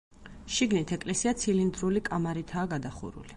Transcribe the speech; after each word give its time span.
შიგნით 0.53 0.93
ეკლესია 0.95 1.33
ცილინდრული 1.43 2.03
კამარითაა 2.09 2.73
გადახურული. 2.73 3.29